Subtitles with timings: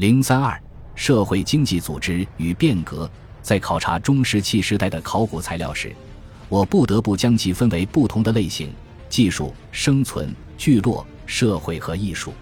[0.00, 0.58] 零三二
[0.94, 3.08] 社会经济组织与变革，
[3.42, 5.94] 在考察中石器时代的考古材料时，
[6.48, 8.72] 我不得不将其分为不同的类型：
[9.10, 12.32] 技术、生存、聚落、社会和艺术。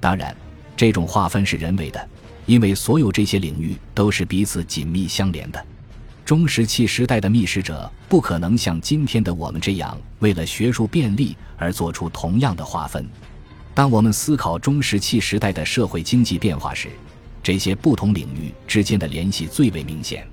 [0.00, 0.34] 当然，
[0.74, 2.08] 这种划分是人为的，
[2.46, 5.62] 因为所有这些领域都是彼此紧密相连的。
[6.24, 13.06] 中石器时代的觅食者不可能像今天的我们这样，为了学术便利而做出同样的划分。
[13.74, 16.88] 当我们思考中石器时代的社会经济变化时，
[17.42, 20.24] 这些不同领域之间的联系最为明显。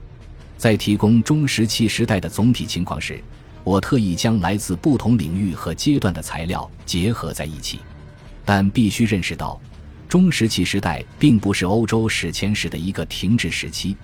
[0.58, 3.20] 在提供中石器时代的总体情况时，
[3.64, 7.80] 我特意将来自不同领域和阶段的材料结合在一起。
[8.46, 9.60] 但必须认识到，
[10.08, 13.98] 中石器时代并不是欧洲史前史的一个停滞时期，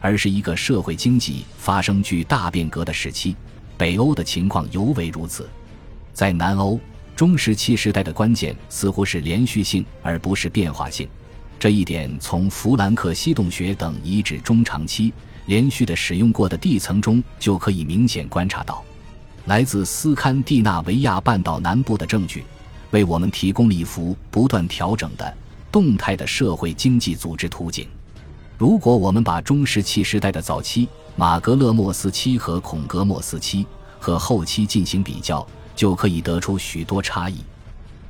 [0.00, 3.34] 而是一个社会经济发生巨大变革的时期。
[3.78, 5.48] 北欧的情况尤为如此，
[6.12, 6.78] 在南欧。
[7.14, 11.08] 中石器时代的关键似乎是连续性，而不是变化性。
[11.58, 15.12] 这一点从弗兰克西洞穴等遗址中长期
[15.46, 18.82] 连续的使用过的地层中就可以明显观察到。
[19.46, 22.44] 来自斯堪的纳维亚半岛南部的证据，
[22.90, 25.36] 为我们提供了一幅不断调整的
[25.70, 27.86] 动态的社会经济组织图景。
[28.58, 33.66] 如果我们把中石器时代的早期马格勒莫斯期和孔格莫斯期
[33.98, 35.46] 和后期进行比较，
[35.82, 37.38] 就可以得出许多差异，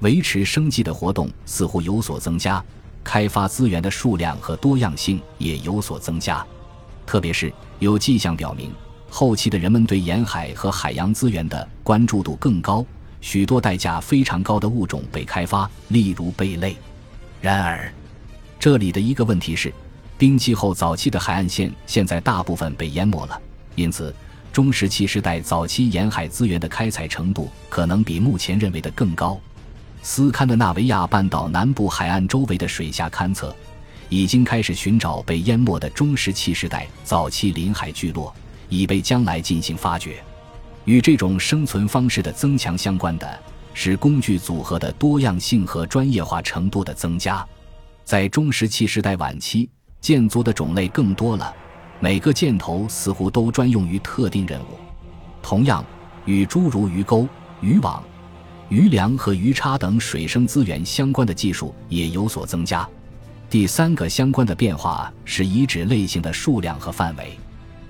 [0.00, 2.62] 维持生计的活动似乎有所增加，
[3.02, 6.44] 开发资源的数量和多样性也有所增加。
[7.06, 8.70] 特别是有迹象表明，
[9.08, 12.84] 后期的人们对沿海和海洋资源的关注度更高，
[13.22, 16.76] 许多代价非常高的物种被开发，例如贝类。
[17.40, 17.90] 然而，
[18.60, 19.72] 这里的一个问题是，
[20.18, 23.40] 冰期后早期的海岸线现在大部分被淹没了，
[23.76, 24.14] 因此。
[24.52, 29.40] 中石器时代早期沿海资源的开采程度可能比目前认为的更高。
[30.02, 33.54] 斯堪的纳维亚半岛南部海岸周围的水下勘测，
[34.10, 38.34] 已经开始寻找被淹没的中石器时代早期临海聚落，
[38.68, 40.22] 以备将来进行发掘。
[40.84, 43.38] 与这种生存方式的增强相关的
[43.72, 47.46] 是工具组合的多样性和专业化程度的增加。
[48.04, 49.70] 在中石器时代晚期，
[50.00, 51.54] 建筑的种类更多了。
[52.02, 54.76] 每个箭头似乎都专用于特定任务。
[55.40, 55.84] 同样，
[56.24, 57.28] 与诸如鱼钩、
[57.60, 58.02] 渔网、
[58.68, 62.88] 鱼梁和鱼叉等水生资源相关的技术也有所增加。
[63.48, 67.38] 第三个相关的变化是遗址类型的数量和范围。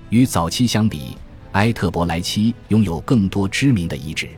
[0.09, 1.17] 与早期相比，
[1.53, 4.29] 埃特伯莱期拥有更多知名的遗址，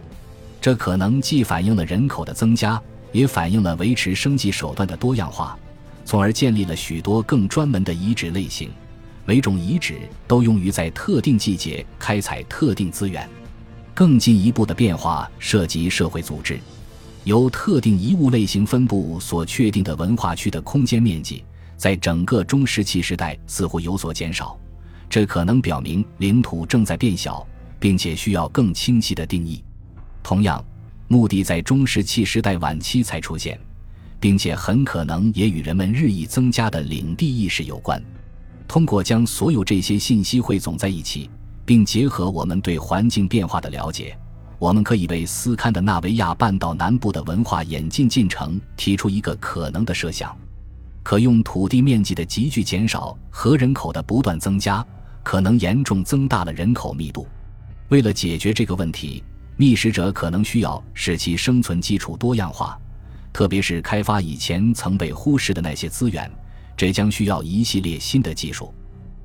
[0.62, 2.81] 这可能既反映了人口的增加，
[3.12, 5.59] 也反映了维持生计手段的多样化，
[6.06, 8.72] 从而建立了许多更专门的遗址类型。
[9.25, 13.28] 每种遗址都用于在特定季节开采特定资源。
[13.94, 16.59] 更进一步的变化涉及社会组织，
[17.24, 21.44] 由特定遗物类型分布所确定的文化区的空间面积，
[21.78, 24.58] 在整个中石器时代似乎有所减少。
[25.09, 27.47] 这可能表明领土正在变小，
[27.80, 29.64] 并且需要更清晰的定义。
[30.22, 30.64] 同样，
[31.08, 33.58] 墓地在中石器时代晚期才出现，
[34.19, 38.03] 并且很可能也与人们日益增加的领地意识有关。
[38.68, 41.30] 通过将所有这些信息汇总在一起，
[41.66, 44.18] 并结合我们对环境变化的了解，
[44.59, 50.36] 我们可以为斯堪的纳维亚半岛南部的文化演进进程提出一个可能的设想：
[51.03, 54.86] 可用土地面积的急剧减少和人口的不断增加，
[55.24, 57.28] 可能严重增大了人口密度。
[57.90, 59.24] 为了解决这个问题，
[59.58, 62.78] 觅食者可能需要使其生存基础多样化，
[63.32, 66.30] 特别是开发以前曾被忽视的那些资源。
[66.78, 68.74] 这将需要一系列新的技术，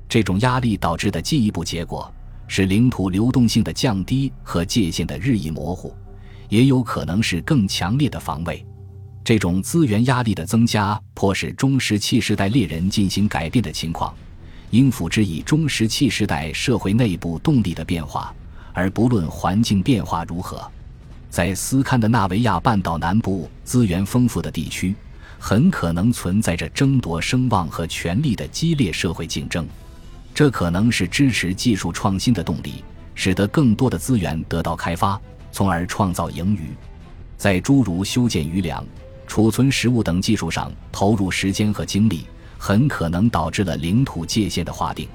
[0.07, 2.11] 这种压力导致的进一步结果
[2.47, 5.93] 是领土流动性的降低和界限的日益模糊，
[6.49, 8.65] 也有可能是更强烈的防卫。
[9.23, 14.13] 这种资源压力的增加，迫使中石器时代猎人进行改变的情况，
[14.71, 18.33] 应付之以中石器时代社会内部动力的变化，
[18.73, 20.69] 而不论环境变化如何。
[21.29, 24.95] 在斯堪的纳维亚半岛南部资源丰富的地区。
[25.43, 29.67] 很可能存在着争夺声望和权力的激烈社会竞争，
[30.35, 32.83] 这可能是支持技术创新的动力，
[33.15, 35.19] 使得更多的资源得到开发，
[35.51, 36.69] 从而创造盈余。
[37.37, 38.85] 在诸如修建鱼粮、
[39.25, 42.27] 储存食物等技术上投入时间和精力，
[42.59, 45.09] 很可能导致了领土界限的划定。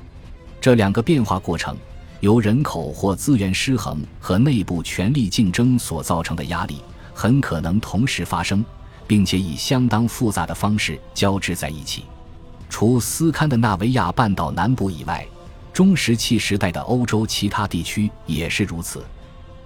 [0.60, 1.76] 这两个变化过程
[2.18, 6.80] 由人口或资源失衡和内部权力竞争所造成的压力，
[7.14, 8.64] 很可能同时发生。
[9.06, 12.04] 并且以相当复杂的方式交织在一起。
[12.68, 15.26] 除斯堪的纳维亚半岛南部以外，
[15.72, 19.04] 中石器时代的欧洲其他地区也是如此。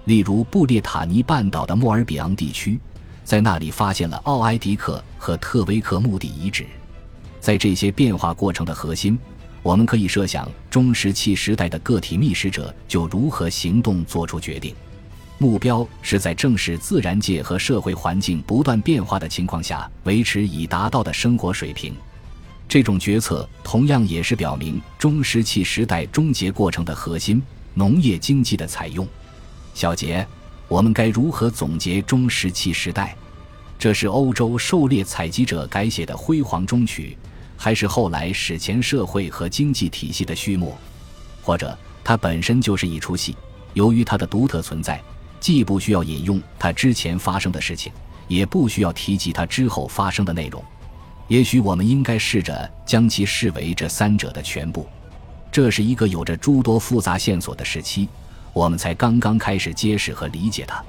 [0.05, 2.79] 例如，布列塔尼半岛的莫尔比昂地区，
[3.23, 6.65] 在那里发现了奥埃迪克和特维克墓地遗址。
[7.39, 9.17] 在这些变化过程的核心，
[9.63, 14.75] 我们可以设想中石器时代的个体觅食者就如何行动、做出决定。
[15.41, 21.95] 目标是在正视自然界和社会环境不断变化的情况下，维持已达到的生活水平。
[22.69, 27.41] 这种决策同样也是表明中石器时代终结过程的核心——
[27.73, 29.07] 农业经济的采用。
[29.73, 30.23] 小结：
[30.67, 33.17] 我们该如何总结中石器时代？
[33.79, 37.17] 这是欧洲狩猎采集者改写的辉煌终曲，
[37.57, 40.77] 还是后来史前社会和经济体系的序幕？
[41.41, 43.35] 或者它本身就是一出戏？
[43.73, 45.01] 由于它的独特存在。
[45.41, 47.91] 既不需要引用它之前发生的事情，
[48.27, 50.63] 也不需要提及它之后发生的内容。
[51.27, 54.87] 也许我们应该试着将其视为这三者的全部。
[55.51, 58.07] 这是一个有着诸多复杂线索的时期，
[58.53, 60.81] 我们才刚刚开始揭示和理解它。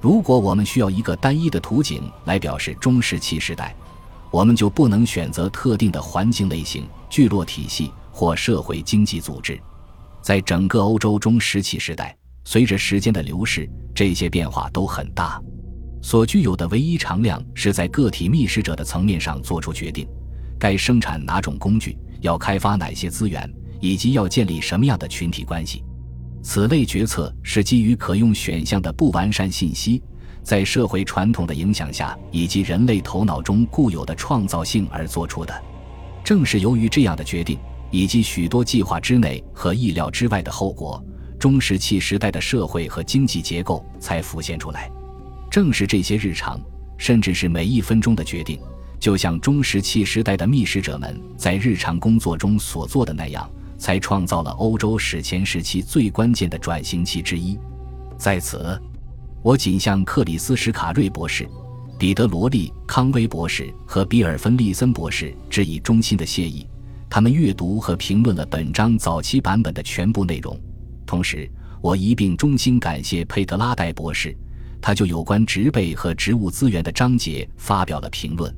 [0.00, 3.74] 如果我们需要一个单一的图景来表示中石器时代，
[4.30, 9.60] 我们就不能选择特定的环境类型、聚落体系或社会经济组织。
[10.22, 12.16] 在整个欧洲中石器时代。
[12.50, 15.38] 随着时间的流逝，这些变化都很大。
[16.00, 20.08] 所具有的唯一常量是在个体觅食者的层面上做出决定：
[20.58, 23.46] 该生产哪种工具，要开发哪些资源，
[23.82, 25.84] 以及要建立什么样的群体关系。
[26.42, 30.02] 此类决策是基于可用选项的不完善信息，
[30.42, 35.54] 在社会传统的影响下，以及人类头脑中固有的创造性而做出的。
[36.24, 37.58] 正是由于这样的决定，
[37.90, 41.04] 以及许多计划之内和意料之外的后果。
[41.38, 44.90] 中石器时代的社会和经济结构才浮现出来，
[45.50, 46.60] 正是这些日常，
[46.96, 48.58] 甚至是每一分钟的决定，
[48.98, 53.48] 就像中石器时代的觅食者们在日常工作中所做的那样，
[53.78, 57.56] 才创造了欧洲史前时期最关键的转型期之一。
[58.16, 58.80] 在此，
[59.40, 61.48] 我仅向克里斯·史卡瑞博士、
[61.96, 66.66] 彼得·罗利·康威博士和比尔·芬利森博士致以衷心的谢意，
[67.08, 70.58] 他们阅读和评论了本章早期版本的全部内容。
[71.08, 71.50] 同时，
[71.80, 74.36] 我一并衷心感谢佩德拉戴博士，
[74.78, 78.54] 他就有关植被和植物资源的章节发表了评论。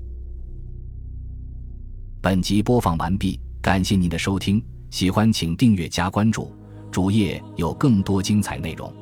[2.20, 4.60] 本集播放完毕，感谢您的收听，
[4.90, 6.52] 喜欢请订阅加关注，
[6.90, 8.92] 主页有更多精彩内容。